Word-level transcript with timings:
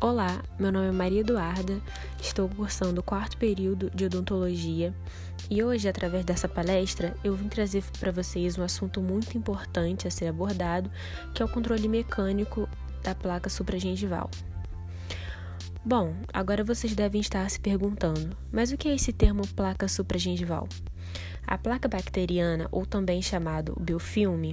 Olá, 0.00 0.44
meu 0.60 0.70
nome 0.70 0.86
é 0.86 0.92
Maria 0.92 1.22
Eduarda, 1.22 1.82
estou 2.20 2.48
cursando 2.48 3.00
o 3.00 3.02
quarto 3.02 3.36
período 3.36 3.90
de 3.90 4.04
odontologia 4.04 4.94
e 5.50 5.60
hoje, 5.60 5.88
através 5.88 6.24
dessa 6.24 6.48
palestra, 6.48 7.16
eu 7.24 7.34
vim 7.34 7.48
trazer 7.48 7.82
para 7.98 8.12
vocês 8.12 8.56
um 8.56 8.62
assunto 8.62 9.00
muito 9.00 9.36
importante 9.36 10.06
a 10.06 10.10
ser 10.10 10.28
abordado, 10.28 10.88
que 11.34 11.42
é 11.42 11.44
o 11.44 11.48
controle 11.48 11.88
mecânico 11.88 12.68
da 13.02 13.12
placa 13.12 13.50
supragengival. 13.50 14.30
Bom, 15.84 16.14
agora 16.32 16.62
vocês 16.62 16.94
devem 16.94 17.20
estar 17.20 17.50
se 17.50 17.58
perguntando, 17.58 18.36
mas 18.52 18.70
o 18.70 18.76
que 18.76 18.88
é 18.88 18.94
esse 18.94 19.12
termo 19.12 19.48
placa 19.48 19.88
supragengival? 19.88 20.68
A 21.44 21.58
placa 21.58 21.88
bacteriana, 21.88 22.68
ou 22.70 22.86
também 22.86 23.20
chamado 23.20 23.76
biofilme, 23.80 24.52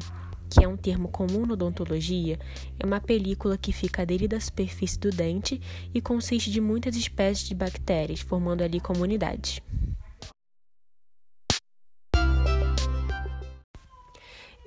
que 0.49 0.63
é 0.63 0.67
um 0.67 0.77
termo 0.77 1.07
comum 1.07 1.45
na 1.45 1.53
odontologia, 1.53 2.39
é 2.79 2.85
uma 2.85 2.99
película 2.99 3.57
que 3.57 3.71
fica 3.71 4.01
aderida 4.01 4.37
à 4.37 4.39
superfície 4.39 4.99
do 4.99 5.09
dente 5.09 5.61
e 5.93 6.01
consiste 6.01 6.51
de 6.51 6.61
muitas 6.61 6.95
espécies 6.95 7.47
de 7.47 7.55
bactérias, 7.55 8.19
formando 8.19 8.63
ali 8.63 8.79
comunidades. 8.79 9.61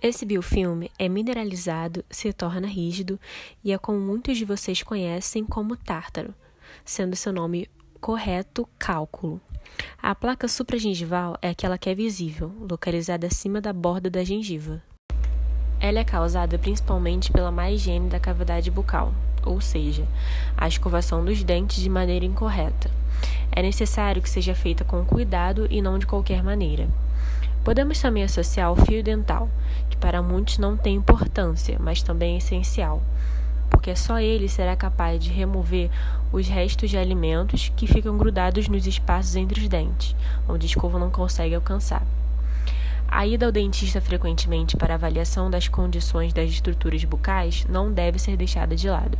Esse 0.00 0.24
biofilme 0.24 0.92
é 0.96 1.08
mineralizado, 1.08 2.04
se 2.08 2.32
torna 2.32 2.68
rígido 2.68 3.18
e 3.64 3.72
é 3.72 3.78
como 3.78 3.98
muitos 3.98 4.38
de 4.38 4.44
vocês 4.44 4.80
conhecem 4.80 5.44
como 5.44 5.76
tártaro, 5.76 6.32
sendo 6.84 7.16
seu 7.16 7.32
nome 7.32 7.68
correto 8.00 8.68
cálculo. 8.78 9.40
A 10.00 10.14
placa 10.14 10.46
supragengival 10.46 11.36
é 11.42 11.50
aquela 11.50 11.76
que 11.76 11.90
é 11.90 11.94
visível, 11.94 12.52
localizada 12.60 13.26
acima 13.26 13.60
da 13.60 13.72
borda 13.72 14.08
da 14.08 14.22
gengiva. 14.22 14.82
Ela 15.80 16.00
é 16.00 16.04
causada 16.04 16.58
principalmente 16.58 17.30
pela 17.30 17.52
má 17.52 17.70
higiene 17.70 18.08
da 18.08 18.18
cavidade 18.18 18.68
bucal, 18.68 19.12
ou 19.44 19.60
seja, 19.60 20.04
a 20.56 20.66
escovação 20.66 21.24
dos 21.24 21.44
dentes 21.44 21.80
de 21.80 21.88
maneira 21.88 22.24
incorreta. 22.24 22.90
É 23.52 23.62
necessário 23.62 24.20
que 24.20 24.28
seja 24.28 24.56
feita 24.56 24.84
com 24.84 25.04
cuidado 25.04 25.68
e 25.70 25.80
não 25.80 25.98
de 25.98 26.06
qualquer 26.06 26.42
maneira. 26.42 26.88
Podemos 27.62 28.00
também 28.00 28.24
associar 28.24 28.72
o 28.72 28.76
fio 28.76 29.04
dental, 29.04 29.48
que 29.88 29.96
para 29.96 30.20
muitos 30.20 30.58
não 30.58 30.76
tem 30.76 30.96
importância, 30.96 31.76
mas 31.78 32.02
também 32.02 32.34
é 32.34 32.38
essencial, 32.38 33.00
porque 33.70 33.94
só 33.94 34.18
ele 34.18 34.48
será 34.48 34.74
capaz 34.74 35.22
de 35.22 35.30
remover 35.30 35.90
os 36.32 36.48
restos 36.48 36.90
de 36.90 36.98
alimentos 36.98 37.70
que 37.76 37.86
ficam 37.86 38.18
grudados 38.18 38.68
nos 38.68 38.86
espaços 38.86 39.36
entre 39.36 39.60
os 39.60 39.68
dentes, 39.68 40.16
onde 40.48 40.66
a 40.66 40.68
escova 40.68 40.98
não 40.98 41.10
consegue 41.10 41.54
alcançar. 41.54 42.02
A 43.10 43.26
ida 43.26 43.46
ao 43.46 43.52
dentista 43.52 44.02
frequentemente 44.02 44.76
para 44.76 44.94
avaliação 44.94 45.50
das 45.50 45.66
condições 45.66 46.34
das 46.34 46.50
estruturas 46.50 47.02
bucais 47.04 47.66
não 47.68 47.90
deve 47.90 48.18
ser 48.18 48.36
deixada 48.36 48.76
de 48.76 48.88
lado. 48.88 49.18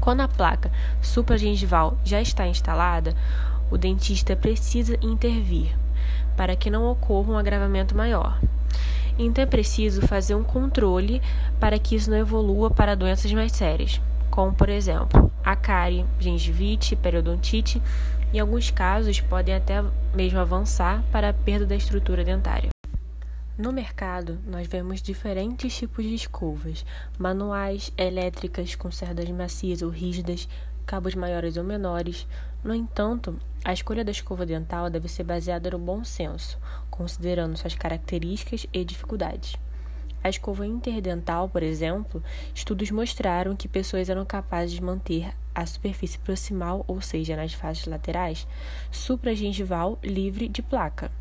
Quando 0.00 0.20
a 0.20 0.28
placa 0.28 0.70
supragengival 1.00 1.96
já 2.04 2.20
está 2.20 2.46
instalada, 2.46 3.14
o 3.70 3.78
dentista 3.78 4.34
precisa 4.34 4.98
intervir 5.00 5.74
para 6.36 6.56
que 6.56 6.70
não 6.70 6.90
ocorra 6.90 7.32
um 7.32 7.38
agravamento 7.38 7.96
maior. 7.96 8.40
Então 9.16 9.44
é 9.44 9.46
preciso 9.46 10.02
fazer 10.02 10.34
um 10.34 10.42
controle 10.42 11.22
para 11.60 11.78
que 11.78 11.94
isso 11.94 12.10
não 12.10 12.18
evolua 12.18 12.68
para 12.68 12.96
doenças 12.96 13.32
mais 13.32 13.52
sérias, 13.52 14.00
como 14.28 14.52
por 14.52 14.68
exemplo 14.68 15.30
a 15.44 15.54
cárie, 15.54 16.04
gengivite, 16.18 16.96
periodontite 16.96 17.80
em 18.32 18.40
alguns 18.40 18.70
casos 18.70 19.20
podem 19.20 19.54
até 19.54 19.84
mesmo 20.14 20.40
avançar 20.40 21.04
para 21.12 21.28
a 21.28 21.34
perda 21.34 21.66
da 21.66 21.76
estrutura 21.76 22.24
dentária. 22.24 22.71
No 23.58 23.70
mercado, 23.70 24.38
nós 24.46 24.66
vemos 24.66 25.02
diferentes 25.02 25.76
tipos 25.76 26.06
de 26.06 26.14
escovas, 26.14 26.86
manuais, 27.18 27.92
elétricas, 27.98 28.74
com 28.74 28.90
cerdas 28.90 29.28
macias 29.28 29.82
ou 29.82 29.90
rígidas, 29.90 30.48
cabos 30.86 31.14
maiores 31.14 31.58
ou 31.58 31.62
menores. 31.62 32.26
No 32.64 32.74
entanto, 32.74 33.38
a 33.62 33.74
escolha 33.74 34.02
da 34.02 34.10
escova 34.10 34.46
dental 34.46 34.88
deve 34.88 35.06
ser 35.06 35.24
baseada 35.24 35.70
no 35.70 35.78
bom 35.78 36.02
senso, 36.02 36.58
considerando 36.90 37.58
suas 37.58 37.74
características 37.74 38.66
e 38.72 38.82
dificuldades. 38.86 39.54
A 40.24 40.30
escova 40.30 40.66
interdental, 40.66 41.46
por 41.46 41.62
exemplo, 41.62 42.22
estudos 42.54 42.90
mostraram 42.90 43.54
que 43.54 43.68
pessoas 43.68 44.08
eram 44.08 44.24
capazes 44.24 44.76
de 44.76 44.82
manter 44.82 45.30
a 45.54 45.66
superfície 45.66 46.18
proximal, 46.18 46.86
ou 46.88 47.02
seja, 47.02 47.36
nas 47.36 47.52
faces 47.52 47.84
laterais, 47.84 48.46
supragengival 48.90 49.98
livre 50.02 50.48
de 50.48 50.62
placa. 50.62 51.12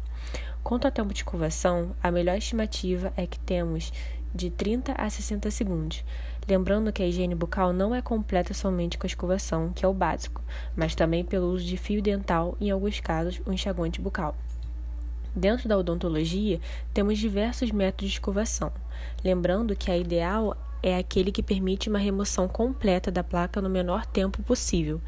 Quanto 0.63 0.85
ao 0.85 0.91
tempo 0.91 1.13
de 1.13 1.19
escovação, 1.19 1.95
a 2.01 2.11
melhor 2.11 2.38
estimativa 2.38 3.11
é 3.17 3.25
que 3.25 3.39
temos 3.39 3.91
de 4.33 4.49
30 4.49 4.94
a 4.94 5.09
60 5.09 5.49
segundos. 5.51 6.03
Lembrando 6.47 6.91
que 6.94 7.03
a 7.03 7.07
higiene 7.07 7.35
bucal 7.35 7.73
não 7.73 7.94
é 7.94 8.01
completa 8.01 8.53
somente 8.53 8.97
com 8.97 9.05
a 9.05 9.09
escovação, 9.09 9.72
que 9.73 9.83
é 9.83 9.88
o 9.88 9.94
básico, 9.94 10.41
mas 10.75 10.95
também 10.95 11.25
pelo 11.25 11.51
uso 11.51 11.66
de 11.66 11.77
fio 11.77 12.01
dental 12.01 12.55
e, 12.59 12.67
em 12.67 12.72
alguns 12.72 12.99
casos, 12.99 13.41
o 13.45 13.51
enxaguante 13.51 13.99
bucal. 13.99 14.35
Dentro 15.35 15.67
da 15.67 15.77
odontologia, 15.77 16.59
temos 16.93 17.17
diversos 17.17 17.72
métodos 17.72 18.09
de 18.09 18.16
escovação. 18.16 18.72
Lembrando 19.23 19.75
que 19.75 19.89
a 19.89 19.97
ideal 19.97 20.57
é 20.83 20.97
aquele 20.97 21.31
que 21.31 21.43
permite 21.43 21.89
uma 21.89 21.99
remoção 21.99 22.47
completa 22.47 23.11
da 23.11 23.23
placa 23.23 23.61
no 23.61 23.69
menor 23.69 24.05
tempo 24.05 24.41
possível, 24.43 25.01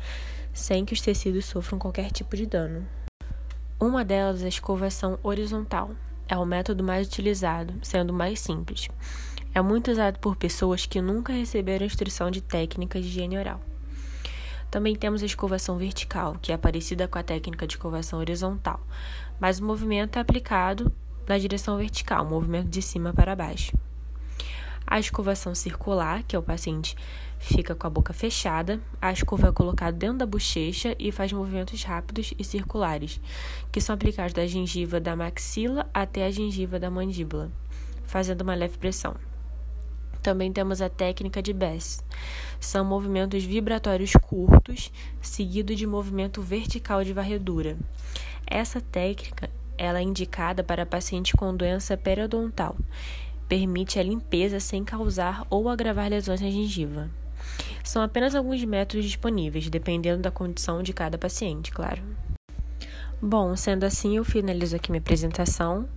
sem 0.53 0.85
que 0.85 0.93
os 0.93 1.01
tecidos 1.01 1.45
sofram 1.45 1.79
qualquer 1.79 2.11
tipo 2.11 2.35
de 2.35 2.45
dano. 2.45 2.85
Uma 3.83 4.05
delas 4.05 4.41
é 4.41 4.45
a 4.45 4.47
escovação 4.47 5.19
horizontal. 5.21 5.91
É 6.25 6.37
o 6.37 6.45
método 6.45 6.81
mais 6.81 7.05
utilizado, 7.05 7.73
sendo 7.81 8.13
mais 8.13 8.39
simples. 8.39 8.87
É 9.53 9.61
muito 9.61 9.91
usado 9.91 10.19
por 10.19 10.37
pessoas 10.37 10.85
que 10.85 11.01
nunca 11.01 11.33
receberam 11.33 11.85
instrução 11.85 12.31
de 12.31 12.39
técnicas 12.39 13.03
de 13.03 13.09
higiene 13.09 13.37
oral. 13.37 13.59
Também 14.71 14.95
temos 14.95 15.21
a 15.21 15.25
escovação 15.25 15.77
vertical, 15.77 16.37
que 16.41 16.53
é 16.53 16.57
parecida 16.57 17.09
com 17.09 17.19
a 17.19 17.23
técnica 17.23 17.67
de 17.67 17.73
escovação 17.73 18.19
horizontal, 18.19 18.79
mas 19.37 19.59
o 19.59 19.65
movimento 19.65 20.15
é 20.17 20.21
aplicado 20.21 20.89
na 21.27 21.37
direção 21.37 21.75
vertical, 21.75 22.25
movimento 22.25 22.69
de 22.69 22.81
cima 22.81 23.11
para 23.11 23.35
baixo. 23.35 23.73
A 24.93 24.99
escovação 24.99 25.55
circular, 25.55 26.21
que 26.21 26.35
é 26.35 26.39
o 26.39 26.43
paciente 26.43 26.95
fica 27.39 27.73
com 27.73 27.87
a 27.87 27.89
boca 27.89 28.13
fechada, 28.13 28.79
a 29.01 29.11
escova 29.11 29.47
é 29.47 29.51
colocada 29.51 29.97
dentro 29.97 30.19
da 30.19 30.25
bochecha 30.27 30.95
e 30.99 31.11
faz 31.11 31.33
movimentos 31.33 31.83
rápidos 31.83 32.31
e 32.37 32.43
circulares, 32.43 33.19
que 33.71 33.81
são 33.81 33.95
aplicados 33.95 34.33
da 34.33 34.45
gengiva 34.45 34.99
da 34.99 35.15
maxila 35.15 35.89
até 35.91 36.27
a 36.27 36.29
gengiva 36.29 36.77
da 36.77 36.91
mandíbula, 36.91 37.51
fazendo 38.05 38.41
uma 38.41 38.53
leve 38.53 38.77
pressão. 38.77 39.15
Também 40.21 40.53
temos 40.53 40.79
a 40.79 40.89
técnica 40.89 41.41
de 41.41 41.53
Bess. 41.53 42.05
São 42.59 42.85
movimentos 42.85 43.43
vibratórios 43.43 44.11
curtos, 44.13 44.91
seguido 45.19 45.73
de 45.73 45.87
movimento 45.87 46.39
vertical 46.39 47.03
de 47.03 47.13
varredura. 47.13 47.79
Essa 48.45 48.79
técnica 48.79 49.49
ela 49.75 49.97
é 49.97 50.03
indicada 50.03 50.63
para 50.63 50.85
pacientes 50.85 51.31
com 51.31 51.57
doença 51.57 51.97
periodontal 51.97 52.77
permite 53.53 53.99
a 53.99 54.03
limpeza 54.03 54.59
sem 54.59 54.83
causar 54.83 55.45
ou 55.47 55.69
agravar 55.69 56.09
lesões 56.09 56.41
na 56.41 56.49
gengiva. 56.49 57.07
São 57.83 58.01
apenas 58.01 58.33
alguns 58.33 58.63
métodos 58.63 59.05
disponíveis, 59.05 59.69
dependendo 59.69 60.23
da 60.23 60.31
condição 60.31 60.81
de 60.81 60.91
cada 60.91 61.19
paciente, 61.19 61.71
claro. 61.71 62.01
Bom, 63.21 63.55
sendo 63.55 63.83
assim, 63.83 64.17
eu 64.17 64.25
finalizo 64.25 64.75
aqui 64.75 64.89
minha 64.89 64.99
apresentação 64.99 65.87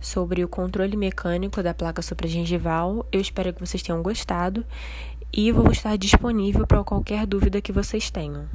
sobre 0.00 0.42
o 0.42 0.48
controle 0.48 0.96
mecânico 0.96 1.62
da 1.62 1.72
placa 1.72 2.02
supragengival. 2.02 3.06
Eu 3.12 3.20
espero 3.20 3.52
que 3.52 3.64
vocês 3.64 3.80
tenham 3.80 4.02
gostado 4.02 4.66
e 5.32 5.52
vou 5.52 5.70
estar 5.70 5.96
disponível 5.96 6.66
para 6.66 6.82
qualquer 6.82 7.26
dúvida 7.26 7.60
que 7.60 7.70
vocês 7.70 8.10
tenham. 8.10 8.48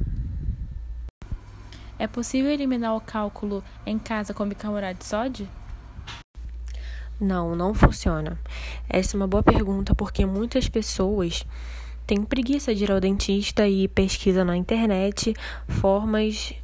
É 1.98 2.06
possível 2.06 2.50
eliminar 2.50 2.94
o 2.94 3.00
cálculo 3.00 3.64
em 3.86 3.98
casa 3.98 4.34
com 4.34 4.46
bicarbonato 4.46 4.98
de 4.98 5.06
sódio? 5.06 5.48
Não, 7.20 7.56
não 7.56 7.74
funciona. 7.74 8.38
Essa 8.88 9.16
é 9.16 9.18
uma 9.18 9.26
boa 9.26 9.42
pergunta 9.42 9.92
porque 9.92 10.24
muitas 10.24 10.68
pessoas 10.68 11.44
têm 12.06 12.24
preguiça 12.24 12.72
de 12.72 12.84
ir 12.84 12.92
ao 12.92 13.00
dentista 13.00 13.66
e 13.66 13.88
pesquisa 13.88 14.44
na 14.44 14.56
internet 14.56 15.34
formas 15.66 16.54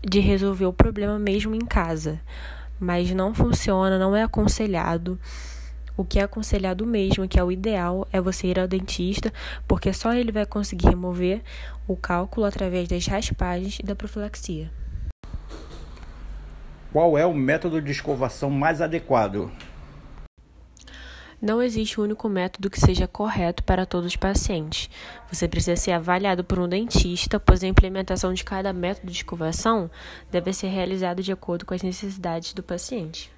de 0.00 0.20
resolver 0.20 0.66
o 0.66 0.72
problema 0.72 1.18
mesmo 1.18 1.56
em 1.56 1.64
casa. 1.64 2.20
Mas 2.78 3.10
não 3.10 3.34
funciona, 3.34 3.98
não 3.98 4.14
é 4.14 4.22
aconselhado. 4.22 5.18
O 5.96 6.04
que 6.04 6.20
é 6.20 6.22
aconselhado 6.22 6.86
mesmo, 6.86 7.26
que 7.26 7.40
é 7.40 7.42
o 7.42 7.50
ideal, 7.50 8.06
é 8.12 8.20
você 8.20 8.46
ir 8.46 8.60
ao 8.60 8.68
dentista, 8.68 9.32
porque 9.66 9.92
só 9.92 10.12
ele 10.12 10.30
vai 10.30 10.46
conseguir 10.46 10.88
remover 10.88 11.42
o 11.88 11.96
cálculo 11.96 12.46
através 12.46 12.86
das 12.86 13.06
raspagens 13.06 13.78
e 13.80 13.82
da 13.82 13.96
profilaxia. 13.96 14.70
Qual 16.92 17.18
é 17.18 17.26
o 17.26 17.34
método 17.34 17.82
de 17.82 17.90
escovação 17.90 18.50
mais 18.50 18.80
adequado? 18.80 19.50
Não 21.40 21.62
existe 21.62 22.00
um 22.00 22.04
único 22.04 22.28
método 22.28 22.70
que 22.70 22.80
seja 22.80 23.06
correto 23.06 23.62
para 23.62 23.84
todos 23.84 24.06
os 24.06 24.16
pacientes. 24.16 24.88
Você 25.30 25.46
precisa 25.46 25.76
ser 25.76 25.92
avaliado 25.92 26.42
por 26.42 26.58
um 26.58 26.68
dentista, 26.68 27.38
pois 27.38 27.62
a 27.62 27.66
implementação 27.66 28.32
de 28.32 28.42
cada 28.42 28.72
método 28.72 29.12
de 29.12 29.18
escovação 29.18 29.90
deve 30.30 30.52
ser 30.54 30.68
realizada 30.68 31.22
de 31.22 31.32
acordo 31.32 31.66
com 31.66 31.74
as 31.74 31.82
necessidades 31.82 32.54
do 32.54 32.62
paciente. 32.62 33.35